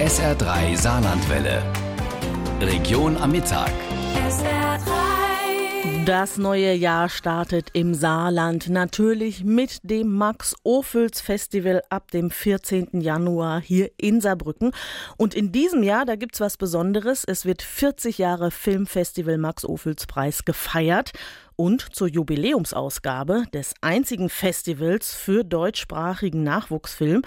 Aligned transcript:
SR3 0.00 0.78
Saarlandwelle. 0.78 1.62
Region 2.62 3.18
am 3.18 3.32
Mittag. 3.32 3.70
Das 6.06 6.38
neue 6.38 6.72
Jahr 6.72 7.10
startet 7.10 7.68
im 7.74 7.92
Saarland 7.92 8.70
natürlich 8.70 9.44
mit 9.44 9.80
dem 9.82 10.16
Max-Ophüls 10.16 11.20
Festival 11.20 11.82
ab 11.90 12.10
dem 12.12 12.30
14. 12.30 13.02
Januar 13.02 13.60
hier 13.60 13.90
in 13.98 14.22
Saarbrücken. 14.22 14.72
Und 15.18 15.34
in 15.34 15.52
diesem 15.52 15.82
Jahr, 15.82 16.06
da 16.06 16.16
gibt's 16.16 16.40
was 16.40 16.56
Besonderes. 16.56 17.24
Es 17.24 17.44
wird 17.44 17.60
40 17.60 18.16
Jahre 18.16 18.50
Filmfestival 18.50 19.36
Max-Ophüls 19.36 20.06
Preis 20.06 20.46
gefeiert 20.46 21.12
und 21.60 21.94
zur 21.94 22.08
Jubiläumsausgabe 22.08 23.44
des 23.52 23.74
einzigen 23.82 24.30
Festivals 24.30 25.12
für 25.12 25.44
deutschsprachigen 25.44 26.42
Nachwuchsfilm. 26.42 27.20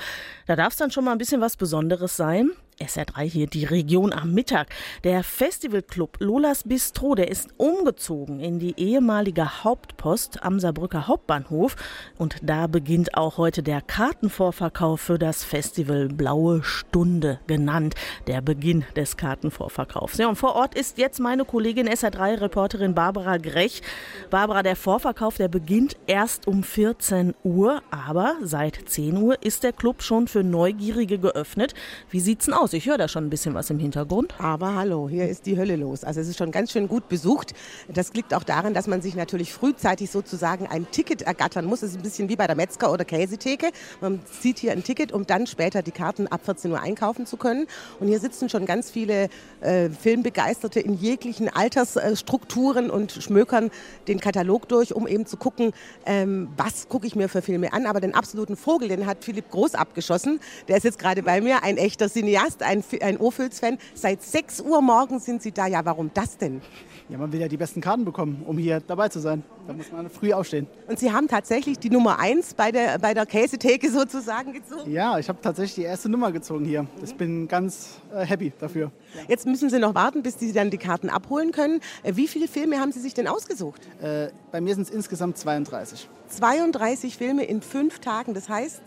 Da 0.48 0.56
darf 0.56 0.74
es 0.74 0.78
dann 0.78 0.90
schon 0.90 1.06
mal 1.06 1.12
ein 1.12 1.20
bisschen 1.20 1.40
was 1.40 1.56
Besonderes 1.56 2.18
sein. 2.18 2.50
SR3 2.80 3.24
hier, 3.24 3.48
die 3.48 3.66
Region 3.66 4.14
am 4.14 4.34
Mittag. 4.34 4.68
Der 5.04 5.24
Festivalclub 5.24 6.18
Lolas 6.20 6.64
Bistro, 6.64 7.16
der 7.16 7.30
ist 7.30 7.50
umgezogen 7.58 8.40
in 8.40 8.60
die 8.60 8.74
ehemalige 8.78 9.64
Hauptpost 9.64 10.44
am 10.44 10.60
Saarbrücker 10.60 11.08
Hauptbahnhof. 11.08 11.76
Und 12.18 12.38
da 12.42 12.68
beginnt 12.68 13.16
auch 13.16 13.38
heute 13.38 13.64
der 13.64 13.82
Kartenvorverkauf 13.82 15.02
für 15.02 15.20
das 15.20 15.44
Festival 15.44 16.08
Blaue 16.08 16.64
Stunde 16.64 17.40
genannt. 17.48 17.96
Der 18.28 18.42
Beginn 18.42 18.86
des 18.96 19.18
Kartenvorverkaufs. 19.18 20.18
Ja, 20.18 20.28
und 20.28 20.36
vor 20.36 20.56
Ort 20.56 20.76
ist 20.76 20.98
jetzt 20.98 21.20
meine 21.20 21.46
Kollegin 21.46 21.88
SR3-Reporterin 21.88 22.96
Barbara 22.96 23.38
Grech. 23.38 23.82
Barbara, 24.30 24.64
der 24.64 24.76
Vorverkauf, 24.76 25.38
der 25.38 25.48
beginnt 25.48 25.96
erst 26.08 26.48
um 26.48 26.64
14 26.64 27.34
Uhr, 27.44 27.82
aber 27.92 28.36
seit 28.42 28.80
10 28.86 29.18
Uhr 29.18 29.42
ist 29.44 29.64
der 29.64 29.74
Club 29.74 30.02
schon 30.02 30.28
für 30.28 30.44
Neugierige 30.44 31.20
geöffnet. 31.20 31.74
Wie 32.10 32.20
sieht's 32.20 32.46
denn 32.46 32.54
aus? 32.54 32.74
Ich 32.74 32.88
höre 32.88 32.98
da 32.98 33.08
schon 33.08 33.26
ein 33.26 33.30
bisschen 33.30 33.54
was 33.54 33.70
im 33.70 33.80
Hintergrund. 33.80 34.36
Aber 34.40 34.76
hallo, 34.76 35.10
hier 35.10 35.28
ist 35.28 35.46
die 35.46 35.58
Hölle 35.58 35.76
los. 35.76 36.04
Also 36.04 36.22
es 36.22 36.28
ist 36.28 36.38
schon 36.38 36.52
ganz 36.52 36.72
schön 36.72 36.88
gut 36.88 37.10
besucht. 37.10 37.54
Das 37.88 38.14
liegt 38.14 38.34
auch 38.34 38.44
daran, 38.44 38.74
dass 38.74 38.88
man 38.88 39.02
sich 39.02 39.16
natürlich 39.16 39.54
frühzeitig 39.54 40.10
sozusagen 40.10 40.68
ein 40.68 40.90
Ticket 40.92 41.22
ergattern 41.22 41.66
muss. 41.66 41.82
Das 41.82 41.92
ist 41.92 41.98
ein 41.98 42.04
bisschen 42.04 42.30
wie 42.30 42.36
bei 42.36 42.48
der 42.48 42.56
Metzger- 42.56 42.92
oder 42.92 43.06
Käsetheke. 43.06 43.72
Man 44.02 44.22
zieht 44.26 44.60
hier 44.60 44.72
ein 44.72 44.84
Ticket, 44.84 45.12
um 45.12 45.26
dann 45.26 45.48
später 45.48 45.82
die 45.82 45.92
Karten 45.92 46.28
ab 46.28 46.42
14 46.46 46.72
Uhr 46.72 46.82
einkaufen 46.82 47.26
zu 47.26 47.38
können. 47.38 47.68
Und 48.00 48.08
hier 48.08 48.20
sitzen 48.20 48.50
schon 48.50 48.66
ganz 48.66 48.90
viele 48.90 49.30
äh, 49.62 49.90
Filmbegeisterte 49.90 50.80
in 50.80 50.94
jeglichen 50.94 51.50
Altersstrukturen 51.50 52.90
und 52.90 53.12
schmökern 53.12 53.72
den 54.08 54.20
Katalog 54.20 54.68
durch, 54.68 54.94
um 54.94 55.08
eben 55.08 55.26
zu 55.26 55.38
gucken, 55.38 55.72
ähm, 56.06 56.50
was 56.58 56.90
gucke 56.90 57.08
ich 57.08 57.16
mir 57.16 57.30
für 57.30 57.42
Filme 57.42 57.74
an. 57.74 57.86
Aber 57.86 58.00
den 58.00 58.16
absoluten 58.16 58.56
Vogel, 58.56 58.90
den 58.90 59.06
hat 59.06 59.24
Philipp 59.24 59.50
Groß 59.52 59.76
abgeschossen. 59.76 60.40
Der 60.68 60.78
ist 60.78 60.84
jetzt 60.84 61.00
gerade 61.00 61.24
bei 61.24 61.42
mir, 61.42 61.64
ein 61.64 61.78
echter 61.78 62.10
Cineast 62.10 62.64
ein, 62.64 62.84
ein 63.02 63.18
Ophüls-Fan. 63.18 63.78
Seit 63.94 64.22
6 64.24 64.62
Uhr 64.62 64.82
morgens 64.82 65.26
sind 65.26 65.42
Sie 65.42 65.52
da. 65.52 65.68
Ja, 65.68 65.86
warum 65.86 66.12
das 66.14 66.38
denn? 66.38 66.62
Ja, 67.10 67.18
man 67.18 67.32
will 67.32 67.42
ja 67.42 67.48
die 67.48 67.58
besten 67.58 67.82
Karten 67.82 68.06
bekommen, 68.06 68.44
um 68.48 68.58
hier 68.58 68.80
dabei 68.80 69.10
zu 69.10 69.20
sein. 69.20 69.44
Da 69.68 69.74
muss 69.74 69.92
man 69.92 70.10
früh 70.10 70.34
aufstehen. 70.34 70.68
Und 70.88 71.00
Sie 71.00 71.12
haben 71.12 71.28
tatsächlich 71.28 71.78
die 71.80 71.90
Nummer 71.90 72.20
1 72.20 72.54
bei 72.54 72.72
der, 72.72 72.98
bei 73.00 73.14
der 73.14 73.26
Käsetheke 73.26 73.92
sozusagen 73.92 74.54
gezogen? 74.54 74.92
Ja, 74.92 75.20
ich 75.20 75.30
habe 75.30 75.40
tatsächlich 75.42 75.76
die 75.76 75.84
erste 75.84 76.10
Nummer 76.10 76.32
gezogen 76.32 76.66
hier. 76.66 76.88
Ich 77.04 77.16
bin 77.16 77.48
ganz 77.48 78.02
äh, 78.14 78.26
happy 78.26 78.54
dafür. 78.60 78.92
Jetzt 79.28 79.46
müssen 79.46 79.70
Sie 79.70 79.80
noch 79.80 79.96
warten, 79.96 80.24
bis 80.24 80.40
Sie 80.40 80.54
dann 80.54 80.70
die 80.70 80.78
Karten 80.78 81.10
abholen 81.10 81.52
können. 81.52 81.82
Äh, 82.04 82.16
wie 82.16 82.28
viele 82.28 82.48
Filme 82.48 82.80
haben 82.80 82.92
Sie 82.92 83.00
sich 83.00 83.14
denn 83.14 83.28
ausgesucht? 83.28 83.82
Äh, 84.02 84.30
bei 84.52 84.62
mir 84.62 84.76
sind 84.76 84.84
es 84.84 84.90
insgesamt 84.90 85.38
32. 85.38 86.10
32 86.30 87.18
Filme 87.18 87.44
in 87.46 87.62
fünf 87.62 88.00
Tagen, 88.00 88.34
das 88.34 88.50
heißt 88.50 88.82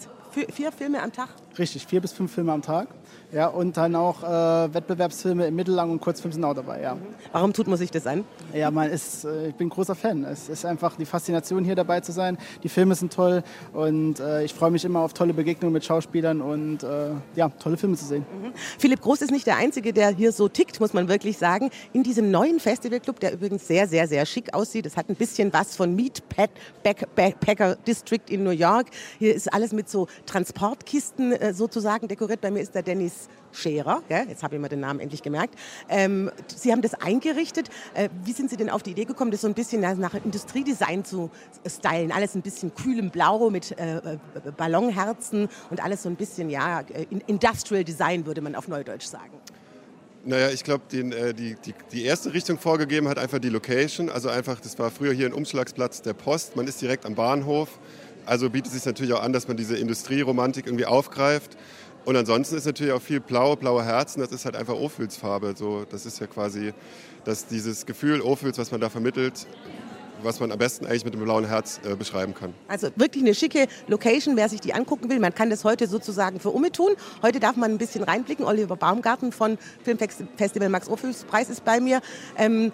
vier 0.52 0.72
Filme 0.72 1.02
am 1.02 1.12
Tag? 1.12 1.28
Richtig, 1.58 1.86
vier 1.86 2.00
bis 2.00 2.12
fünf 2.12 2.32
Filme 2.32 2.52
am 2.52 2.60
Tag. 2.60 2.88
Ja, 3.32 3.48
und 3.48 3.76
dann 3.76 3.96
auch 3.96 4.22
äh, 4.22 4.74
Wettbewerbsfilme 4.74 5.46
im 5.46 5.56
Mittellang 5.56 5.90
und 5.90 6.00
Kurzfilm 6.00 6.32
sind 6.32 6.44
auch 6.44 6.54
dabei, 6.54 6.80
ja. 6.82 6.96
Warum 7.32 7.52
tut 7.52 7.66
man 7.66 7.76
sich 7.76 7.90
das 7.90 8.06
an? 8.06 8.24
Ja, 8.54 8.70
man 8.70 8.88
ist, 8.88 9.24
äh, 9.24 9.48
ich 9.48 9.54
bin 9.54 9.68
großer 9.68 9.94
Fan. 9.94 10.24
Es 10.24 10.48
ist 10.48 10.64
einfach 10.64 10.96
die 10.96 11.06
Faszination, 11.06 11.64
hier 11.64 11.74
dabei 11.74 12.00
zu 12.00 12.12
sein. 12.12 12.38
Die 12.62 12.68
Filme 12.68 12.94
sind 12.94 13.12
toll 13.12 13.42
und 13.72 14.20
äh, 14.20 14.44
ich 14.44 14.54
freue 14.54 14.70
mich 14.70 14.84
immer 14.84 15.00
auf 15.00 15.12
tolle 15.12 15.34
Begegnungen 15.34 15.72
mit 15.72 15.84
Schauspielern 15.84 16.40
und 16.40 16.84
äh, 16.84 17.10
ja, 17.34 17.48
tolle 17.48 17.76
Filme 17.76 17.96
zu 17.96 18.04
sehen. 18.04 18.24
Mhm. 18.42 18.52
Philipp 18.78 19.00
Groß 19.00 19.22
ist 19.22 19.32
nicht 19.32 19.46
der 19.46 19.56
Einzige, 19.56 19.92
der 19.92 20.10
hier 20.10 20.32
so 20.32 20.48
tickt, 20.48 20.78
muss 20.78 20.92
man 20.92 21.08
wirklich 21.08 21.36
sagen. 21.36 21.70
In 21.92 22.02
diesem 22.02 22.30
neuen 22.30 22.60
Festivalclub, 22.60 23.18
der 23.18 23.32
übrigens 23.32 23.66
sehr, 23.66 23.88
sehr, 23.88 24.06
sehr 24.06 24.24
schick 24.24 24.54
aussieht. 24.54 24.86
Es 24.86 24.96
hat 24.96 25.08
ein 25.08 25.16
bisschen 25.16 25.52
was 25.52 25.74
von 25.74 25.96
Meat 25.96 26.22
Packer 26.28 27.76
District 27.86 28.22
in 28.28 28.44
New 28.44 28.50
York. 28.50 28.86
Hier 29.18 29.34
ist 29.34 29.52
alles 29.52 29.72
mit 29.72 29.88
so 29.88 30.06
Transportkisten 30.26 31.32
äh, 31.46 31.54
sozusagen 31.54 32.08
dekoriert. 32.08 32.40
Bei 32.40 32.50
mir 32.50 32.60
ist 32.60 32.74
der 32.74 32.82
Dennis 32.82 33.28
Scherer, 33.52 34.02
gell? 34.08 34.26
jetzt 34.28 34.42
habe 34.42 34.56
ich 34.56 34.60
mir 34.60 34.68
den 34.68 34.80
Namen 34.80 35.00
endlich 35.00 35.22
gemerkt. 35.22 35.54
Ähm, 35.88 36.30
Sie 36.54 36.72
haben 36.72 36.82
das 36.82 36.94
eingerichtet. 36.94 37.68
Äh, 37.94 38.08
wie 38.24 38.32
sind 38.32 38.50
Sie 38.50 38.56
denn 38.56 38.70
auf 38.70 38.82
die 38.82 38.90
Idee 38.90 39.04
gekommen, 39.04 39.30
das 39.30 39.40
so 39.40 39.48
ein 39.48 39.54
bisschen 39.54 39.80
nach 39.80 40.14
Industriedesign 40.14 41.04
zu 41.04 41.30
stylen? 41.66 42.12
Alles 42.12 42.34
ein 42.34 42.42
bisschen 42.42 42.74
kühlem 42.74 43.10
Blau 43.10 43.50
mit 43.50 43.78
äh, 43.78 43.96
äh, 43.96 44.18
Ballonherzen 44.56 45.48
und 45.70 45.82
alles 45.82 46.02
so 46.02 46.08
ein 46.08 46.16
bisschen, 46.16 46.50
ja, 46.50 46.80
äh, 46.80 47.06
Industrial 47.26 47.84
Design 47.84 48.26
würde 48.26 48.40
man 48.40 48.54
auf 48.54 48.68
Neudeutsch 48.68 49.06
sagen. 49.06 49.40
Naja, 50.24 50.50
ich 50.50 50.64
glaube, 50.64 50.82
die, 50.90 51.04
die, 51.34 51.56
die 51.92 52.04
erste 52.04 52.34
Richtung 52.34 52.58
vorgegeben 52.58 53.08
hat 53.08 53.16
einfach 53.16 53.38
die 53.38 53.48
Location. 53.48 54.10
Also 54.10 54.28
einfach, 54.28 54.58
das 54.58 54.76
war 54.76 54.90
früher 54.90 55.12
hier 55.12 55.26
ein 55.26 55.32
Umschlagsplatz 55.32 56.02
der 56.02 56.14
Post. 56.14 56.56
Man 56.56 56.66
ist 56.66 56.82
direkt 56.82 57.06
am 57.06 57.14
Bahnhof. 57.14 57.78
Also 58.26 58.50
bietet 58.50 58.68
es 58.68 58.74
sich 58.74 58.84
natürlich 58.84 59.14
auch 59.14 59.22
an, 59.22 59.32
dass 59.32 59.48
man 59.48 59.56
diese 59.56 59.76
Industrieromantik 59.76 60.66
irgendwie 60.66 60.86
aufgreift. 60.86 61.56
Und 62.04 62.16
ansonsten 62.16 62.56
ist 62.56 62.66
natürlich 62.66 62.92
auch 62.92 63.02
viel 63.02 63.20
blau, 63.20 63.56
blaue 63.56 63.84
Herzen, 63.84 64.20
das 64.20 64.30
ist 64.30 64.44
halt 64.44 64.54
einfach 64.54 64.74
Ophüls-Farbe. 64.74 65.54
So, 65.56 65.84
das 65.90 66.06
ist 66.06 66.20
ja 66.20 66.26
quasi 66.26 66.72
dass 67.26 67.46
dieses 67.48 67.86
Gefühl 67.86 68.20
Ophüls, 68.20 68.56
was 68.56 68.70
man 68.70 68.80
da 68.80 68.88
vermittelt, 68.88 69.46
was 70.22 70.40
man 70.40 70.52
am 70.52 70.58
besten 70.58 70.86
eigentlich 70.86 71.04
mit 71.04 71.14
dem 71.14 71.22
blauen 71.22 71.46
Herz 71.46 71.80
äh, 71.84 71.94
beschreiben 71.94 72.34
kann. 72.34 72.54
Also 72.68 72.88
wirklich 72.96 73.22
eine 73.22 73.34
schicke 73.34 73.66
Location, 73.86 74.36
wer 74.36 74.48
sich 74.48 74.60
die 74.60 74.74
angucken 74.74 75.08
will. 75.08 75.18
Man 75.20 75.34
kann 75.34 75.50
das 75.50 75.64
heute 75.64 75.86
sozusagen 75.86 76.40
für 76.40 76.50
Umme 76.50 76.72
tun. 76.72 76.92
Heute 77.22 77.40
darf 77.40 77.56
man 77.56 77.72
ein 77.72 77.78
bisschen 77.78 78.02
reinblicken. 78.02 78.44
Oliver 78.44 78.76
Baumgarten 78.76 79.32
von 79.32 79.58
Filmfestival 79.84 80.68
Max 80.68 80.88
Ophüls 80.88 81.24
Preis 81.24 81.50
ist 81.50 81.64
bei 81.64 81.80
mir. 81.80 82.00
Ähm, 82.36 82.72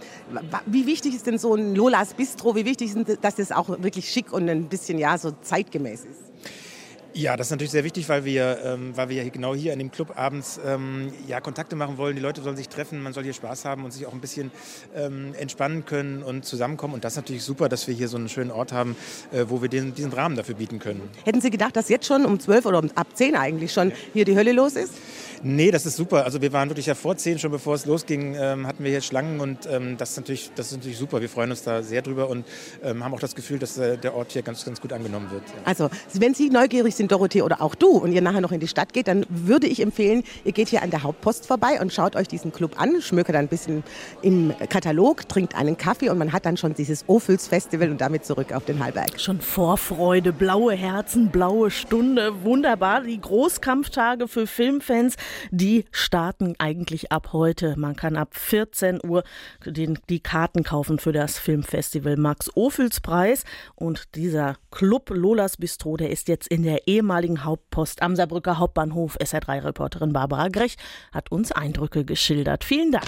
wie 0.67 0.87
wichtig 0.87 1.15
ist 1.15 1.27
denn 1.27 1.39
so 1.39 1.55
ein 1.55 1.75
Lolas 1.75 2.15
Bistro? 2.15 2.55
Wie 2.55 2.65
wichtig 2.65 2.95
ist, 2.95 3.19
dass 3.23 3.37
das 3.37 3.53
auch 3.53 3.69
wirklich 3.69 4.09
schick 4.09 4.33
und 4.33 4.49
ein 4.49 4.69
bisschen 4.69 4.99
ja 4.99 5.19
so 5.19 5.33
zeitgemäß 5.43 6.05
ist? 6.05 6.32
Ja, 7.15 7.37
das 7.37 7.49
ist 7.49 7.51
natürlich 7.51 7.73
sehr 7.73 7.85
wichtig, 7.85 8.09
weil 8.09 8.25
wir, 8.25 8.59
ähm, 8.65 8.97
weil 8.97 9.11
wir 9.11 9.29
genau 9.29 9.55
hier 9.55 9.75
in 9.75 9.79
dem 9.79 9.91
Club 9.91 10.17
abends 10.17 10.59
ähm, 10.65 11.13
ja, 11.27 11.41
Kontakte 11.41 11.77
machen 11.77 11.99
wollen. 11.99 12.17
Die 12.17 12.23
Leute 12.23 12.41
sollen 12.41 12.57
sich 12.57 12.71
treffen, 12.71 13.03
man 13.03 13.13
soll 13.13 13.25
hier 13.25 13.35
Spaß 13.35 13.67
haben 13.67 13.85
und 13.85 13.91
sich 13.91 14.07
auch 14.07 14.15
ein 14.15 14.21
bisschen 14.21 14.51
ähm, 14.97 15.35
entspannen 15.39 15.85
können 15.85 16.23
und 16.23 16.47
zusammenkommen. 16.47 16.95
Und 16.95 17.05
das 17.05 17.13
ist 17.13 17.17
natürlich 17.17 17.43
super, 17.43 17.69
dass 17.69 17.87
wir 17.87 17.95
hier 17.95 18.09
so 18.09 18.17
einen 18.17 18.31
schönen 18.31 18.51
Ort 18.51 18.73
haben, 18.73 18.97
äh, 19.31 19.45
wo 19.49 19.61
wir 19.61 19.69
den, 19.69 19.95
diesen 19.95 20.13
Rahmen 20.13 20.37
dafür 20.37 20.55
bieten 20.55 20.79
können. 20.79 21.03
Hätten 21.25 21.43
Sie 21.43 21.51
gedacht, 21.51 21.77
dass 21.77 21.91
jetzt 21.91 22.07
schon 22.07 22.25
um 22.25 22.41
12 22.41 22.65
oder 22.65 22.79
um, 22.79 22.91
ab 22.95 23.09
10 23.13 23.37
eigentlich 23.37 23.73
schon 23.75 23.93
hier 24.15 24.25
die 24.25 24.35
Hölle 24.35 24.53
los 24.53 24.75
ist? 24.75 24.95
Nee, 25.45 25.73
das 25.73 25.87
ist 25.87 25.97
super. 25.97 26.25
Also 26.25 26.41
wir 26.41 26.53
waren 26.53 26.71
wirklich 26.71 26.87
ja 26.87 26.95
vor 26.95 27.17
10 27.17 27.41
schon, 27.41 27.51
bevor 27.51 27.75
es 27.75 27.85
losging, 27.85 28.37
ähm, 28.39 28.67
hatten 28.67 28.85
wir 28.85 28.93
hier 28.93 29.01
Schlangen 29.01 29.41
und 29.41 29.67
ähm, 29.67 29.97
das, 29.97 30.11
ist 30.11 30.17
natürlich, 30.19 30.51
das 30.55 30.67
ist 30.67 30.77
natürlich 30.77 30.99
super. 30.99 31.21
Wir 31.21 31.29
freuen 31.29 31.51
uns 31.51 31.63
da 31.63 31.83
sehr 31.83 32.01
drüber 32.01 32.31
und 32.31 32.47
ähm, 32.83 33.03
haben 33.05 33.13
auch 33.13 33.21
das 33.21 33.35
Gefühl, 33.35 33.59
dass 33.59 33.77
äh, 33.77 33.99
der 33.99 34.15
Ort 34.15 34.33
hier 34.33 34.43
ganz, 34.43 34.65
ganz 34.65 34.81
gut 34.81 34.93
angenommen 34.93 35.31
wird. 35.33 35.43
Ja. 35.49 35.63
Also, 35.65 35.91
wenn 36.15 36.35
Sie 36.35 36.49
neugierig 36.49 36.95
sind, 36.95 37.02
sind, 37.03 37.13
Dorothee, 37.13 37.43
oder 37.43 37.61
auch 37.61 37.75
du, 37.75 37.89
und 37.89 38.13
ihr 38.13 38.23
nachher 38.23 38.41
noch 38.41 38.53
in 38.53 38.61
die 38.61 38.69
Stadt 38.69 38.93
geht, 38.93 39.09
dann 39.09 39.27
würde 39.29 39.67
ich 39.67 39.83
empfehlen, 39.83 40.23
ihr 40.45 40.53
geht 40.53 40.69
hier 40.69 40.83
an 40.83 40.91
der 40.91 41.03
Hauptpost 41.03 41.47
vorbei 41.47 41.81
und 41.81 41.93
schaut 41.93 42.15
euch 42.17 42.29
diesen 42.29 42.53
Club 42.53 42.81
an, 42.81 43.01
schmökert 43.03 43.35
ein 43.35 43.49
bisschen 43.49 43.83
im 44.23 44.55
Katalog, 44.69 45.29
trinkt 45.29 45.57
einen 45.57 45.77
Kaffee 45.77 46.09
und 46.09 46.19
man 46.19 46.33
hat 46.33 46.47
dann 46.47 46.57
schon 46.57 46.75
dieses 46.75 47.05
Ophüls 47.09 47.49
Festival 47.49 47.91
und 47.91 48.01
damit 48.01 48.25
zurück 48.25 48.53
auf 48.53 48.65
den 48.65 48.83
Hallberg. 48.83 49.21
Schon 49.21 49.41
Vorfreude, 49.41 50.33
blaue 50.33 50.75
Herzen, 50.75 51.31
blaue 51.31 51.71
Stunde, 51.71 52.45
wunderbar. 52.45 53.03
Die 53.03 53.21
Großkampftage 53.21 54.29
für 54.29 54.47
Filmfans, 54.47 55.17
die 55.51 55.85
starten 55.91 56.55
eigentlich 56.59 57.11
ab 57.11 57.31
heute. 57.33 57.75
Man 57.77 57.97
kann 57.97 58.17
ab 58.17 58.37
14 58.37 59.01
Uhr 59.05 59.25
den, 59.67 59.99
die 60.09 60.21
Karten 60.21 60.63
kaufen 60.63 60.99
für 60.99 61.13
das 61.13 61.39
Filmfestival 61.39 62.17
Max 62.17 62.51
Ophüls 62.55 63.01
Preis 63.01 63.45
und 63.75 64.15
dieser 64.15 64.57
Club 64.71 65.11
Lolas 65.11 65.57
Bistro, 65.57 65.97
der 65.97 66.11
ist 66.11 66.29
jetzt 66.29 66.47
in 66.49 66.63
der 66.63 66.87
ehemaligen 66.93 67.45
Hauptpost 67.45 68.03
am 68.03 68.17
Saarbrücker 68.17 68.59
Hauptbahnhof. 68.59 69.17
SR3-Reporterin 69.17 70.13
Barbara 70.13 70.49
Grech 70.49 70.77
hat 71.13 71.33
uns 71.33 71.51
Eindrücke 71.53 72.05
geschildert. 72.05 72.65
Vielen 72.65 72.93
Dank. 72.93 73.07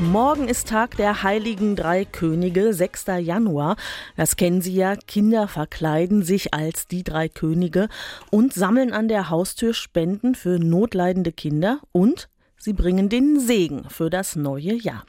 Morgen 0.00 0.48
ist 0.48 0.68
Tag 0.68 0.96
der 0.96 1.22
Heiligen 1.22 1.76
Drei 1.76 2.06
Könige, 2.06 2.72
6. 2.72 3.04
Januar. 3.20 3.76
Das 4.16 4.36
kennen 4.36 4.62
Sie 4.62 4.74
ja. 4.74 4.96
Kinder 4.96 5.46
verkleiden 5.46 6.22
sich 6.22 6.54
als 6.54 6.86
die 6.88 7.04
drei 7.04 7.28
Könige 7.28 7.88
und 8.30 8.54
sammeln 8.54 8.92
an 8.94 9.08
der 9.08 9.28
Haustür 9.28 9.74
Spenden 9.74 10.34
für 10.34 10.58
notleidende 10.58 11.32
Kinder 11.32 11.80
und 11.92 12.29
sie 12.60 12.72
bringen 12.72 13.08
den 13.08 13.40
Segen 13.40 13.88
für 13.88 14.10
das 14.10 14.36
neue 14.36 14.74
Jahr. 14.74 15.04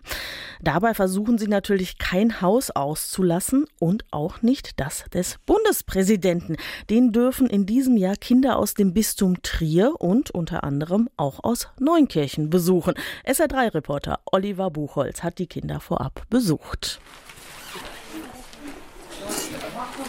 Dabei 0.64 0.94
versuchen 0.94 1.40
sie 1.40 1.48
natürlich 1.48 1.98
kein 1.98 2.42
Haus 2.42 2.70
auszulassen 2.70 3.66
und 3.80 4.06
auch 4.12 4.44
nicht 4.44 4.80
das 4.80 5.06
des 5.14 5.38
Bundespräsidenten. 5.46 6.56
Den 6.90 7.12
dürfen 7.12 7.48
in 7.48 7.66
diesem 7.66 7.98
Jahr 7.98 8.16
Kinder 8.16 8.58
aus 8.58 8.76
dem 8.76 8.94
Bistum 8.94 9.42
Trier 9.42 9.96
und 10.00 10.30
unter 10.32 10.64
anderem 10.64 11.10
auch 11.18 11.44
aus 11.44 11.68
Neunkirchen 11.80 12.52
besuchen. 12.52 12.94
SR3-Reporter 13.26 14.20
Oliver 14.32 14.70
Buchholz 14.70 15.24
hat 15.24 15.40
die 15.40 15.48
Kinder 15.48 15.80
vorab 15.80 16.26
besucht. 16.30 17.02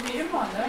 Wie 0.05 0.19
immer, 0.19 0.43
ne? 0.43 0.62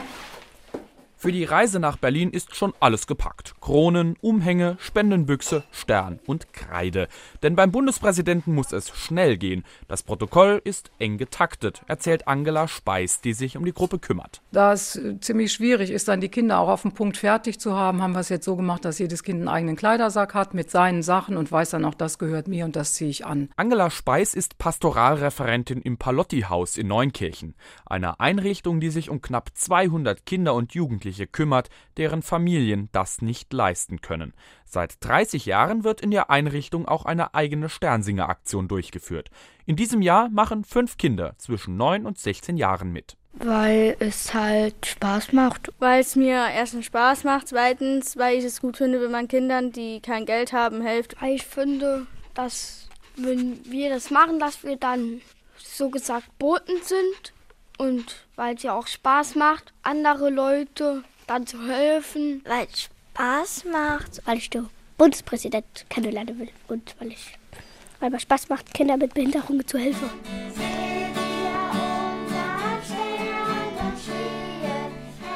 Für 1.23 1.31
die 1.31 1.45
Reise 1.45 1.79
nach 1.79 1.95
Berlin 1.95 2.31
ist 2.31 2.53
schon 2.53 2.73
alles 2.81 3.07
gepackt. 3.07 3.53
Kronen, 3.61 4.17
Umhänge, 4.19 4.75
Spendenbüchse, 4.77 5.63
Stern 5.71 6.19
und 6.25 6.51
Kreide. 6.51 7.07
Denn 7.41 7.55
beim 7.55 7.71
Bundespräsidenten 7.71 8.53
muss 8.53 8.73
es 8.73 8.89
schnell 8.89 9.37
gehen. 9.37 9.63
Das 9.87 10.03
Protokoll 10.03 10.61
ist 10.65 10.91
eng 10.99 11.17
getaktet, 11.17 11.81
erzählt 11.87 12.27
Angela 12.27 12.67
Speis, 12.67 13.21
die 13.21 13.31
sich 13.31 13.55
um 13.55 13.63
die 13.63 13.71
Gruppe 13.71 13.99
kümmert. 13.99 14.41
Da 14.51 14.73
es 14.73 14.97
äh, 14.97 15.17
ziemlich 15.21 15.53
schwierig 15.53 15.91
ist, 15.91 16.09
dann 16.09 16.19
die 16.19 16.27
Kinder 16.27 16.59
auch 16.59 16.67
auf 16.67 16.81
den 16.81 16.91
Punkt 16.91 17.15
fertig 17.15 17.57
zu 17.57 17.73
haben, 17.73 18.01
haben 18.01 18.11
wir 18.11 18.19
es 18.19 18.27
jetzt 18.27 18.43
so 18.43 18.57
gemacht, 18.57 18.83
dass 18.83 18.99
jedes 18.99 19.23
Kind 19.23 19.39
einen 19.39 19.47
eigenen 19.47 19.75
Kleidersack 19.77 20.33
hat 20.33 20.53
mit 20.53 20.71
seinen 20.71 21.03
Sachen 21.03 21.37
und 21.37 21.49
weiß 21.49 21.69
dann 21.69 21.85
auch, 21.85 21.93
das 21.93 22.19
gehört 22.19 22.49
mir 22.49 22.65
und 22.65 22.75
das 22.75 22.95
ziehe 22.95 23.09
ich 23.09 23.25
an. 23.25 23.47
Angela 23.55 23.91
Speis 23.91 24.33
ist 24.33 24.57
Pastoralreferentin 24.57 25.81
im 25.83 25.95
Palotti-Haus 25.95 26.75
in 26.75 26.87
Neunkirchen, 26.87 27.55
einer 27.85 28.19
Einrichtung, 28.19 28.81
die 28.81 28.89
sich 28.89 29.09
um 29.09 29.21
knapp 29.21 29.51
200 29.53 30.25
Kinder 30.25 30.53
und 30.53 30.73
Jugendliche 30.73 31.12
Jugendliche 31.13 31.27
kümmert, 31.27 31.69
deren 31.97 32.21
Familien 32.21 32.89
das 32.91 33.21
nicht 33.21 33.53
leisten 33.53 34.01
können. 34.01 34.33
Seit 34.65 34.95
30 35.01 35.45
Jahren 35.45 35.83
wird 35.83 36.01
in 36.01 36.11
der 36.11 36.29
Einrichtung 36.29 36.87
auch 36.87 37.05
eine 37.05 37.33
eigene 37.35 37.69
Sternsinger-Aktion 37.69 38.67
durchgeführt. 38.67 39.29
In 39.65 39.75
diesem 39.75 40.01
Jahr 40.01 40.29
machen 40.29 40.63
fünf 40.63 40.97
Kinder 40.97 41.35
zwischen 41.37 41.77
9 41.77 42.05
und 42.05 42.17
16 42.17 42.57
Jahren 42.57 42.91
mit. 42.91 43.15
Weil 43.33 43.95
es 43.99 44.33
halt 44.33 44.85
Spaß 44.85 45.33
macht. 45.33 45.71
Weil 45.79 46.01
es 46.01 46.15
mir 46.15 46.47
erstens 46.53 46.85
Spaß 46.85 47.23
macht, 47.23 47.47
zweitens, 47.47 48.17
weil 48.17 48.37
ich 48.37 48.45
es 48.45 48.61
gut 48.61 48.77
finde, 48.77 49.01
wenn 49.01 49.11
man 49.11 49.27
Kindern, 49.27 49.71
die 49.71 50.01
kein 50.01 50.25
Geld 50.25 50.53
haben, 50.53 50.85
hilft. 50.85 51.15
Ich 51.23 51.43
finde, 51.43 52.05
dass 52.35 52.87
wenn 53.15 53.59
wir 53.65 53.89
das 53.89 54.09
machen, 54.11 54.39
dass 54.39 54.63
wir 54.63 54.75
dann 54.75 55.21
so 55.57 55.89
gesagt 55.89 56.27
Boten 56.39 56.77
sind 56.83 57.33
und 57.77 58.25
weil 58.35 58.55
es 58.55 58.63
ja 58.63 58.73
auch 58.73 58.87
Spaß 58.87 59.35
macht, 59.35 59.73
andere 59.83 60.29
Leute 60.29 61.03
dann 61.27 61.47
zu 61.47 61.67
helfen. 61.67 62.41
Weil 62.45 62.67
es 62.71 62.89
Spaß 63.13 63.65
macht, 63.65 64.21
weil 64.25 64.37
ich 64.37 64.49
den 64.49 64.69
Bundespräsident 64.97 65.85
kennenlernen 65.89 66.39
will 66.39 66.49
und 66.67 66.95
weil 66.99 67.09
ich 67.09 67.37
weil 67.99 68.09
mir 68.09 68.19
Spaß 68.19 68.49
macht, 68.49 68.73
Kindern 68.73 68.99
mit 68.99 69.13
Behinderungen 69.13 69.65
zu 69.65 69.77
helfen. 69.77 70.09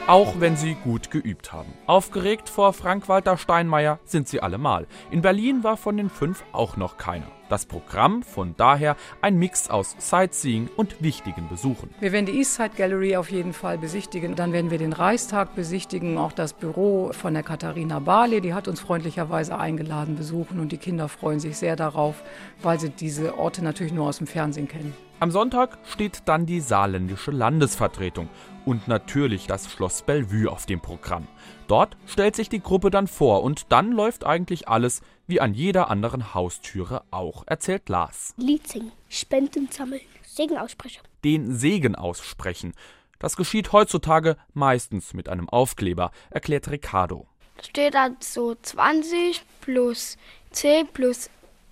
Auch 0.05 0.39
wenn 0.39 0.57
sie 0.57 0.75
gut 0.83 1.09
geübt 1.09 1.53
haben. 1.53 1.73
Aufgeregt 1.85 2.49
vor 2.49 2.73
Frank-Walter 2.73 3.37
Steinmeier 3.37 3.99
sind 4.03 4.27
sie 4.27 4.41
allemal. 4.41 4.85
In 5.11 5.21
Berlin 5.21 5.63
war 5.63 5.77
von 5.77 5.95
den 5.95 6.09
fünf 6.09 6.43
auch 6.51 6.75
noch 6.75 6.97
keiner. 6.97 7.31
Das 7.49 7.65
Programm 7.65 8.23
von 8.23 8.55
daher 8.57 8.97
ein 9.21 9.37
Mix 9.37 9.69
aus 9.69 9.95
Sightseeing 9.99 10.69
und 10.75 11.01
wichtigen 11.01 11.47
Besuchen. 11.47 11.89
Wir 11.99 12.11
werden 12.11 12.25
die 12.25 12.37
Eastside 12.39 12.71
Gallery 12.75 13.15
auf 13.15 13.31
jeden 13.31 13.53
Fall 13.53 13.77
besichtigen. 13.77 14.35
Dann 14.35 14.51
werden 14.51 14.69
wir 14.69 14.77
den 14.77 14.93
Reichstag 14.93 15.55
besichtigen, 15.55 16.17
auch 16.17 16.33
das 16.33 16.53
Büro 16.53 17.11
von 17.13 17.33
der 17.33 17.43
Katharina 17.43 17.99
Barley. 17.99 18.41
Die 18.41 18.53
hat 18.53 18.67
uns 18.67 18.81
freundlicherweise 18.81 19.57
eingeladen 19.57 20.15
besuchen 20.15 20.59
und 20.59 20.71
die 20.71 20.77
Kinder 20.77 21.07
freuen 21.07 21.39
sich 21.39 21.57
sehr 21.57 21.75
darauf, 21.75 22.21
weil 22.61 22.79
sie 22.79 22.89
diese 22.89 23.37
Orte 23.37 23.63
natürlich 23.63 23.93
nur 23.93 24.07
aus 24.07 24.17
dem 24.17 24.27
Fernsehen 24.27 24.67
kennen. 24.67 24.93
Am 25.19 25.31
Sonntag 25.31 25.79
steht 25.83 26.23
dann 26.25 26.45
die 26.45 26.59
saarländische 26.59 27.31
Landesvertretung 27.31 28.29
und 28.65 28.87
natürlich 28.87 29.47
das 29.47 29.71
Schloss 29.71 30.03
Bellevue 30.03 30.51
auf 30.51 30.67
dem 30.67 30.79
Programm. 30.79 31.27
Dort 31.67 31.97
stellt 32.05 32.35
sich 32.35 32.47
die 32.47 32.61
Gruppe 32.61 32.89
dann 32.89 33.07
vor 33.07 33.43
und 33.43 33.71
dann 33.71 33.91
läuft 33.91 34.25
eigentlich 34.25 34.67
alles 34.67 35.01
wie 35.27 35.41
an 35.41 35.53
jeder 35.53 35.89
anderen 35.89 36.33
Haustüre 36.33 37.03
auch, 37.11 37.43
erzählt 37.45 37.89
Lars. 37.89 38.33
Lied 38.37 38.67
singen, 38.67 38.93
Spenden 39.09 39.67
sammeln, 39.69 40.01
Segen 40.25 40.57
aussprechen. 40.57 41.01
Den 41.25 41.53
Segen 41.53 41.95
aussprechen. 41.95 42.73
Das 43.19 43.35
geschieht 43.35 43.73
heutzutage 43.73 44.37
meistens 44.53 45.13
mit 45.13 45.27
einem 45.27 45.49
Aufkleber, 45.49 46.11
erklärt 46.29 46.69
Ricardo. 46.69 47.27
Da 47.57 47.63
steht 47.63 47.93
dann 47.95 48.15
so 48.19 48.55
20 48.55 49.41
plus 49.61 50.17
C 50.51 50.85
plus 50.93 51.29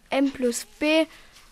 M 0.09 0.31
plus 0.31 0.65
B 0.79 1.05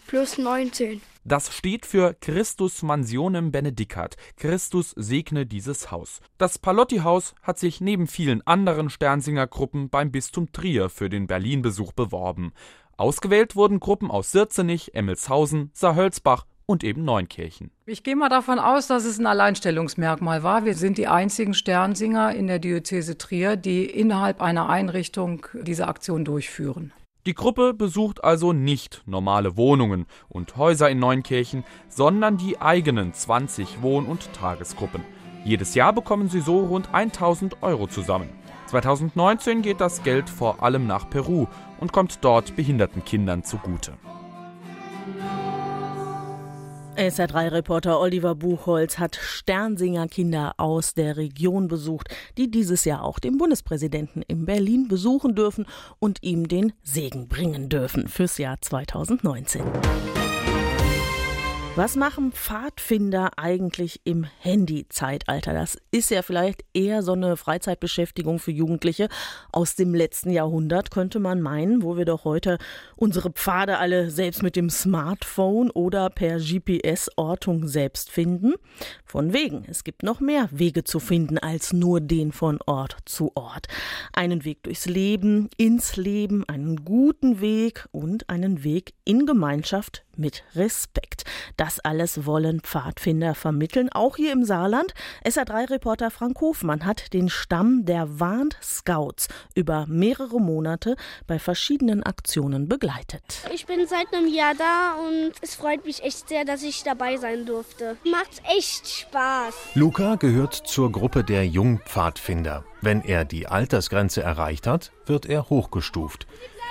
plus 0.07 0.37
19. 0.37 1.01
Das 1.25 1.53
steht 1.53 1.85
für 1.85 2.13
Christus 2.19 2.83
Mansionem 2.83 3.53
Benedicat. 3.53 4.17
Christus 4.35 4.93
segne 4.97 5.45
dieses 5.45 5.89
Haus. 5.89 6.19
Das 6.37 6.59
Palotti-Haus 6.59 7.33
hat 7.41 7.57
sich 7.57 7.79
neben 7.79 8.07
vielen 8.07 8.45
anderen 8.45 8.89
Sternsinger-Gruppen 8.89 9.89
beim 9.89 10.11
Bistum 10.11 10.51
Trier 10.51 10.89
für 10.89 11.07
den 11.07 11.27
Berlin-Besuch 11.27 11.93
beworben. 11.93 12.51
Ausgewählt 12.97 13.55
wurden 13.55 13.79
Gruppen 13.79 14.11
aus 14.11 14.31
Sirzenich, 14.31 14.95
Emmelshausen, 14.95 15.71
Saarhölzbach 15.73 16.45
und 16.65 16.83
eben 16.83 17.05
Neunkirchen. 17.05 17.71
Ich 17.85 18.03
gehe 18.03 18.17
mal 18.17 18.27
davon 18.27 18.59
aus, 18.59 18.87
dass 18.87 19.05
es 19.05 19.17
ein 19.17 19.25
Alleinstellungsmerkmal 19.25 20.43
war. 20.43 20.65
Wir 20.65 20.75
sind 20.75 20.97
die 20.97 21.07
einzigen 21.07 21.53
Sternsinger 21.53 22.35
in 22.35 22.47
der 22.47 22.59
Diözese 22.59 23.17
Trier, 23.17 23.55
die 23.55 23.85
innerhalb 23.85 24.41
einer 24.41 24.67
Einrichtung 24.67 25.47
diese 25.53 25.87
Aktion 25.87 26.25
durchführen. 26.25 26.91
Die 27.25 27.33
Gruppe 27.33 27.73
besucht 27.73 28.21
also 28.21 28.51
nicht 28.51 29.01
normale 29.05 29.55
Wohnungen 29.55 30.07
und 30.27 30.57
Häuser 30.57 30.89
in 30.89 30.99
Neunkirchen, 30.99 31.63
sondern 31.87 32.35
die 32.35 32.59
eigenen 32.59 33.13
20 33.13 33.81
Wohn- 33.81 34.07
und 34.07 34.33
Tagesgruppen. 34.33 35.05
Jedes 35.45 35.73
Jahr 35.73 35.93
bekommen 35.93 36.27
sie 36.27 36.41
so 36.41 36.59
rund 36.59 36.93
1000 36.93 37.63
Euro 37.63 37.87
zusammen. 37.87 38.27
2019 38.65 39.61
geht 39.61 39.79
das 39.79 40.03
Geld 40.03 40.29
vor 40.29 40.63
allem 40.63 40.85
nach 40.85 41.09
Peru 41.09 41.47
und 41.79 41.93
kommt 41.93 42.19
dort 42.25 42.57
behinderten 42.57 43.05
Kindern 43.05 43.45
zugute. 43.45 43.93
SR3-Reporter 46.95 47.99
Oliver 47.99 48.35
Buchholz 48.35 48.99
hat 48.99 49.15
Sternsinger-Kinder 49.15 50.53
aus 50.57 50.93
der 50.93 51.17
Region 51.17 51.67
besucht, 51.67 52.09
die 52.37 52.51
dieses 52.51 52.85
Jahr 52.85 53.03
auch 53.03 53.19
den 53.19 53.37
Bundespräsidenten 53.37 54.21
in 54.21 54.45
Berlin 54.45 54.87
besuchen 54.87 55.33
dürfen 55.33 55.65
und 55.99 56.21
ihm 56.21 56.47
den 56.47 56.73
Segen 56.83 57.27
bringen 57.27 57.69
dürfen 57.69 58.07
fürs 58.07 58.37
Jahr 58.37 58.61
2019. 58.61 59.63
Was 61.75 61.95
machen 61.95 62.33
Pfadfinder 62.33 63.31
eigentlich 63.35 64.01
im 64.03 64.25
Handy-Zeitalter? 64.41 65.53
Das 65.53 65.75
ist 65.89 66.11
ja 66.11 66.21
vielleicht 66.21 66.63
eher 66.75 67.01
so 67.01 67.13
eine 67.13 67.35
Freizeitbeschäftigung 67.35 68.37
für 68.37 68.51
Jugendliche 68.51 69.09
aus 69.51 69.73
dem 69.73 69.95
letzten 69.95 70.29
Jahrhundert, 70.29 70.91
könnte 70.91 71.19
man 71.19 71.41
meinen, 71.41 71.81
wo 71.81 71.97
wir 71.97 72.05
doch 72.05 72.25
heute 72.25 72.59
unsere 72.95 73.31
Pfade 73.31 73.79
alle 73.79 74.11
selbst 74.11 74.43
mit 74.43 74.55
dem 74.55 74.69
Smartphone 74.69 75.71
oder 75.71 76.11
per 76.11 76.37
GPS-Ortung 76.37 77.67
selbst 77.67 78.11
finden. 78.11 78.53
Von 79.03 79.33
wegen, 79.33 79.65
es 79.67 79.83
gibt 79.83 80.03
noch 80.03 80.19
mehr 80.19 80.49
Wege 80.51 80.83
zu 80.83 80.99
finden 80.99 81.39
als 81.39 81.73
nur 81.73 82.01
den 82.01 82.33
von 82.33 82.59
Ort 82.67 82.97
zu 83.05 83.31
Ort. 83.33 83.65
Einen 84.13 84.45
Weg 84.45 84.61
durchs 84.61 84.85
Leben, 84.85 85.49
ins 85.57 85.95
Leben, 85.95 86.47
einen 86.47 86.85
guten 86.85 87.41
Weg 87.41 87.87
und 87.91 88.29
einen 88.29 88.63
Weg 88.63 88.93
in 89.05 89.25
Gemeinschaft 89.25 90.03
mit 90.17 90.43
Respekt. 90.55 91.23
Das 91.57 91.79
alles 91.79 92.25
wollen 92.25 92.61
Pfadfinder 92.61 93.35
vermitteln, 93.35 93.89
auch 93.91 94.15
hier 94.15 94.31
im 94.31 94.43
Saarland. 94.43 94.93
SA3-Reporter 95.25 96.11
Frank 96.11 96.39
Hofmann 96.41 96.85
hat 96.85 97.13
den 97.13 97.29
Stamm 97.29 97.85
der 97.85 98.19
Warnt 98.19 98.57
Scouts 98.61 99.27
über 99.55 99.85
mehrere 99.87 100.39
Monate 100.39 100.95
bei 101.27 101.39
verschiedenen 101.39 102.03
Aktionen 102.03 102.67
begleitet. 102.67 103.23
Ich 103.53 103.65
bin 103.65 103.85
seit 103.87 104.13
einem 104.13 104.27
Jahr 104.27 104.55
da 104.55 104.95
und 104.95 105.33
es 105.41 105.55
freut 105.55 105.85
mich 105.85 106.03
echt 106.03 106.29
sehr, 106.29 106.45
dass 106.45 106.63
ich 106.63 106.83
dabei 106.83 107.17
sein 107.17 107.45
durfte. 107.45 107.97
Macht 108.09 108.41
echt 108.57 108.87
Spaß. 108.87 109.53
Luca 109.75 110.15
gehört 110.15 110.53
zur 110.53 110.91
Gruppe 110.91 111.23
der 111.23 111.45
Jungpfadfinder. 111.45 112.63
Wenn 112.81 113.01
er 113.01 113.23
die 113.23 113.47
Altersgrenze 113.47 114.21
erreicht 114.21 114.67
hat, 114.67 114.91
wird 115.05 115.25
er 115.25 115.49
hochgestuft. 115.49 116.27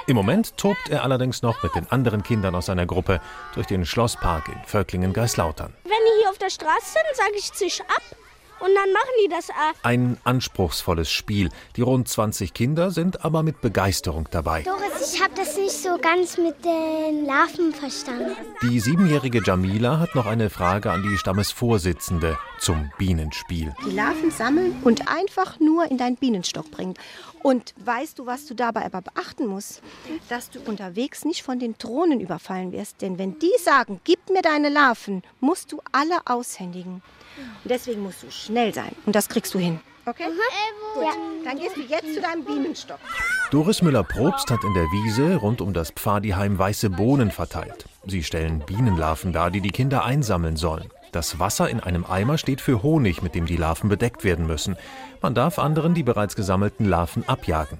Im 0.07 0.17
Moment 0.17 0.57
tobt 0.57 0.89
er 0.89 1.05
allerdings 1.05 1.43
noch 1.43 1.63
mit 1.63 1.75
den 1.77 1.91
anderen 1.91 2.25
Kindern 2.25 2.57
aus 2.57 2.67
seiner 2.67 2.87
Gruppe 2.87 3.21
durch 3.55 3.69
den 3.69 3.87
Schlosspark 3.87 4.49
in 4.49 4.61
Völklingen-Geislautern. 4.67 5.73
Wenn 5.85 5.93
die 5.93 6.21
hier 6.21 6.31
auf 6.31 6.39
der 6.39 6.51
Straße 6.51 6.93
sind, 6.93 7.17
sage 7.17 7.37
ich 7.37 7.53
zisch 7.53 7.81
ab 7.83 8.03
und 8.63 8.75
dann 8.75 8.93
machen 8.93 9.11
die 9.25 9.29
das 9.29 9.51
ab. 9.51 9.75
Ein 9.83 10.19
anspruchsvolles 10.23 11.11
Spiel. 11.11 11.51
Die 11.77 11.83
rund 11.83 12.09
20 12.09 12.55
Kinder 12.55 12.93
sind 12.93 13.25
aber 13.25 13.43
mit 13.43 13.61
Begeisterung 13.61 14.29
dabei. 14.31 14.63
Doris, 14.63 15.15
ich 15.15 15.21
habe 15.21 15.35
das 15.35 15.57
nicht 15.57 15.73
so 15.73 15.99
ganz 15.99 16.39
mit 16.39 16.65
den 16.65 17.27
Larven 17.27 17.73
verstanden. 17.73 18.37
Die 18.63 18.79
siebenjährige 18.79 19.43
Jamila 19.45 19.99
hat 19.99 20.15
noch 20.15 20.27
eine 20.27 20.49
Frage 20.49 20.93
an 20.93 21.03
die 21.03 21.19
Stammesvorsitzende 21.19 22.39
zum 22.61 22.93
Bienenspiel. 22.99 23.75
Die 23.85 23.95
Larven 23.95 24.31
sammeln 24.31 24.77
und 24.85 25.09
einfach 25.09 25.59
nur 25.59 25.91
in 25.91 25.99
deinen 25.99 26.17
Bienenstock 26.17 26.71
bringen. 26.71 26.95
Und 27.43 27.75
weißt 27.85 28.21
du, 28.21 28.27
was 28.27 28.47
du 28.47 28.55
dabei 28.55 28.85
aber 28.85 29.03
beachten 29.03 29.47
musst? 29.47 29.83
Dass 30.29 30.51
du 30.51 30.61
unterwegs 30.61 31.25
nicht 31.25 31.43
von 31.43 31.59
den 31.59 31.75
Drohnen 31.79 32.21
überfallen 32.21 32.71
wirst. 32.71 33.03
Denn 33.03 33.19
wenn 33.19 33.41
die 33.41 33.53
sagen, 33.59 34.01
gib 34.05 34.31
mir 34.31 34.43
deine 34.43 34.69
Larven, 34.69 35.23
musst 35.41 35.73
du 35.73 35.81
alle 35.91 36.19
aushändigen. 36.27 37.03
Und 37.37 37.71
deswegen 37.71 38.03
musst 38.03 38.23
du 38.23 38.31
schnell 38.31 38.73
sein. 38.75 38.95
Und 39.07 39.15
das 39.15 39.29
kriegst 39.29 39.55
du 39.55 39.59
hin. 39.59 39.81
Okay? 40.05 40.25
Gut. 40.95 41.05
Dann 41.45 41.59
gehst 41.59 41.77
du 41.77 41.81
jetzt 41.83 42.15
zu 42.15 42.21
deinem 42.21 42.45
Bienenstock. 42.45 42.99
Doris 43.51 43.83
Müller-Probst 43.83 44.51
hat 44.51 44.65
in 44.65 44.75
der 44.75 44.85
Wiese 44.85 45.37
rund 45.37 45.61
um 45.61 45.73
das 45.73 45.91
Pfadiheim 45.91 46.59
weiße 46.59 46.91
Bohnen 46.91 47.31
verteilt. 47.31 47.87
Sie 48.07 48.25
stellen 48.25 48.61
Bienenlarven 48.67 49.33
dar, 49.33 49.51
die 49.51 49.61
die 49.61 49.71
Kinder 49.71 50.05
einsammeln 50.05 50.57
sollen. 50.57 50.91
Das 51.13 51.39
Wasser 51.39 51.69
in 51.69 51.81
einem 51.81 52.05
Eimer 52.05 52.39
steht 52.39 52.61
für 52.61 52.83
Honig, 52.83 53.23
mit 53.23 53.35
dem 53.35 53.47
die 53.47 53.57
Larven 53.57 53.91
bedeckt 53.91 54.25
werden 54.25 54.47
müssen. 54.47 54.77
Man 55.21 55.35
darf 55.35 55.59
anderen 55.59 55.95
die 55.95 56.03
bereits 56.03 56.35
gesammelten 56.35 56.87
Larven 56.87 57.29
abjagen. 57.29 57.79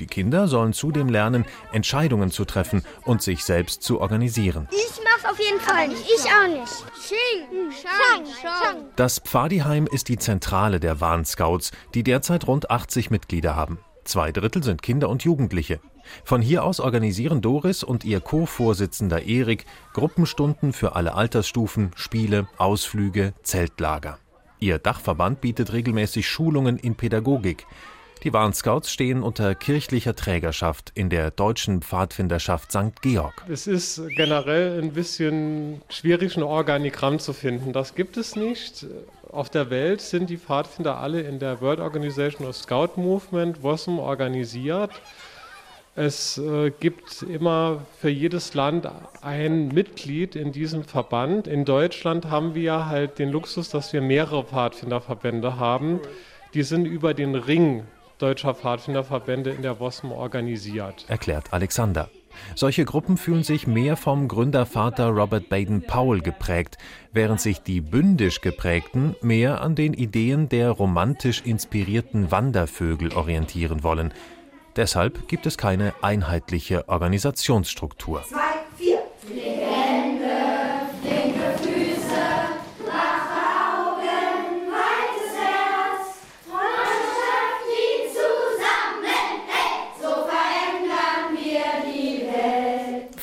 Die 0.00 0.06
Kinder 0.06 0.48
sollen 0.48 0.72
zudem 0.72 1.08
lernen, 1.10 1.44
Entscheidungen 1.72 2.30
zu 2.30 2.46
treffen 2.46 2.82
und 3.04 3.20
sich 3.20 3.44
selbst 3.44 3.82
zu 3.82 4.00
organisieren. 4.00 4.66
Ich 4.72 5.00
mach's 5.04 5.30
auf 5.30 5.38
jeden 5.38 5.60
Fall 5.60 5.88
nicht. 5.88 6.02
Ich 6.02 6.24
auch 6.24 6.48
nicht. 6.48 6.84
Xing, 6.94 7.70
Shang, 7.70 8.24
Shang. 8.40 8.84
Das 8.96 9.18
Pfadiheim 9.18 9.86
ist 9.86 10.08
die 10.08 10.16
Zentrale 10.16 10.80
der 10.80 11.02
Warnscouts, 11.02 11.72
die 11.94 12.02
derzeit 12.02 12.46
rund 12.46 12.70
80 12.70 13.10
Mitglieder 13.10 13.54
haben. 13.54 13.78
Zwei 14.04 14.32
Drittel 14.32 14.62
sind 14.62 14.82
Kinder 14.82 15.10
und 15.10 15.22
Jugendliche. 15.22 15.80
Von 16.24 16.40
hier 16.40 16.64
aus 16.64 16.80
organisieren 16.80 17.42
Doris 17.42 17.84
und 17.84 18.04
ihr 18.04 18.20
Co-Vorsitzender 18.20 19.22
Erik 19.22 19.66
Gruppenstunden 19.92 20.72
für 20.72 20.96
alle 20.96 21.14
Altersstufen, 21.14 21.90
Spiele, 21.94 22.48
Ausflüge, 22.56 23.34
Zeltlager. 23.42 24.18
Ihr 24.58 24.78
Dachverband 24.78 25.42
bietet 25.42 25.72
regelmäßig 25.72 26.26
Schulungen 26.26 26.78
in 26.78 26.94
Pädagogik. 26.94 27.66
Die 28.22 28.34
Warnscouts 28.34 28.92
stehen 28.92 29.22
unter 29.22 29.54
kirchlicher 29.54 30.14
Trägerschaft 30.14 30.92
in 30.94 31.08
der 31.08 31.30
deutschen 31.30 31.80
Pfadfinderschaft 31.80 32.70
St. 32.70 33.00
Georg. 33.00 33.42
Es 33.48 33.66
ist 33.66 34.02
generell 34.14 34.78
ein 34.78 34.92
bisschen 34.92 35.80
schwierig, 35.88 36.36
ein 36.36 36.42
Organigramm 36.42 37.18
zu 37.18 37.32
finden. 37.32 37.72
Das 37.72 37.94
gibt 37.94 38.18
es 38.18 38.36
nicht. 38.36 38.84
Auf 39.30 39.48
der 39.48 39.70
Welt 39.70 40.02
sind 40.02 40.28
die 40.28 40.36
Pfadfinder 40.36 40.98
alle 40.98 41.22
in 41.22 41.38
der 41.38 41.62
World 41.62 41.80
Organization 41.80 42.46
of 42.46 42.56
Scout 42.56 42.90
Movement, 42.96 43.62
WOSM, 43.62 43.98
organisiert. 43.98 44.90
Es 45.96 46.36
äh, 46.36 46.70
gibt 46.78 47.22
immer 47.22 47.86
für 48.00 48.10
jedes 48.10 48.52
Land 48.52 48.86
ein 49.22 49.68
Mitglied 49.68 50.36
in 50.36 50.52
diesem 50.52 50.84
Verband. 50.84 51.46
In 51.46 51.64
Deutschland 51.64 52.26
haben 52.26 52.54
wir 52.54 52.84
halt 52.84 53.18
den 53.18 53.30
Luxus, 53.30 53.70
dass 53.70 53.94
wir 53.94 54.02
mehrere 54.02 54.44
Pfadfinderverbände 54.44 55.56
haben. 55.56 56.00
Die 56.52 56.64
sind 56.64 56.84
über 56.84 57.14
den 57.14 57.34
Ring 57.34 57.84
deutscher 58.20 58.54
Pfadfinderverbände 58.54 59.50
in 59.50 59.62
der 59.62 59.80
WOSM 59.80 60.12
organisiert. 60.12 61.04
Erklärt 61.08 61.52
Alexander. 61.52 62.08
Solche 62.54 62.84
Gruppen 62.84 63.16
fühlen 63.16 63.42
sich 63.42 63.66
mehr 63.66 63.96
vom 63.96 64.28
Gründervater 64.28 65.08
Robert 65.08 65.48
Baden-Powell 65.48 66.20
geprägt, 66.20 66.78
während 67.12 67.40
sich 67.40 67.62
die 67.62 67.80
bündisch 67.80 68.40
geprägten 68.40 69.16
mehr 69.20 69.60
an 69.60 69.74
den 69.74 69.94
Ideen 69.94 70.48
der 70.48 70.70
romantisch 70.70 71.42
inspirierten 71.44 72.30
Wandervögel 72.30 73.12
orientieren 73.14 73.82
wollen. 73.82 74.12
Deshalb 74.76 75.26
gibt 75.26 75.46
es 75.46 75.58
keine 75.58 75.92
einheitliche 76.00 76.88
Organisationsstruktur. 76.88 78.22
Zwei, 78.22 78.49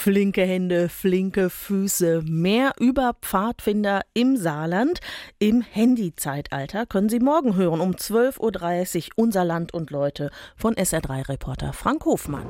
Flinke 0.08 0.44
Hände, 0.44 0.88
flinke 0.88 1.50
Füße. 1.50 2.22
Mehr 2.26 2.72
über 2.80 3.18
Pfadfinder 3.22 4.04
im 4.14 4.38
Saarland 4.38 5.02
im 5.38 5.62
Handyzeitalter 5.62 6.86
können 6.86 7.10
Sie 7.10 7.20
morgen 7.20 7.58
hören 7.58 7.82
um 7.82 7.92
12.30 7.92 9.08
Uhr 9.08 9.12
unser 9.18 9.44
Land 9.44 9.74
und 9.74 9.92
Leute 9.92 10.32
von 10.56 10.76
SR3-Reporter 10.76 11.74
Frank 11.74 12.06
Hofmann. 12.06 12.48